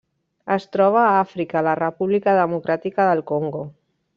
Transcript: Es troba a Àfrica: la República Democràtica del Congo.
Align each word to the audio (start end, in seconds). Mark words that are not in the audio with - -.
Es 0.53 0.63
troba 0.75 1.03
a 1.09 1.11
Àfrica: 1.17 1.63
la 1.69 1.75
República 1.81 2.35
Democràtica 2.41 3.07
del 3.11 3.23
Congo. 3.35 3.63